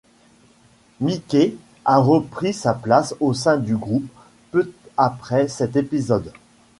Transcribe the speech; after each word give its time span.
Mikey 0.99 1.57
a 1.85 1.99
repris 1.99 2.53
sa 2.53 2.73
place 2.73 3.13
au 3.19 3.35
sein 3.35 3.57
du 3.57 3.75
groupe 3.75 4.09
peu 4.49 4.71
après 4.97 5.47
cet 5.47 5.75
épisode. 5.75 6.31